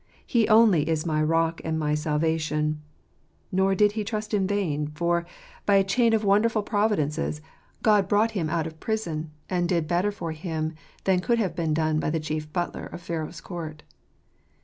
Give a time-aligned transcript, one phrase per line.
[0.25, 2.81] He only is my rock and my salvation."
[3.51, 5.27] Nor did he trust in vain; for,
[5.67, 7.41] by a chain of wonderful "tifco&e ysz tom 6r providences,
[7.83, 11.75] God brought him out of prison, and did better for him than could have been
[11.75, 13.83] done by the chief butler of Pharaoh's court.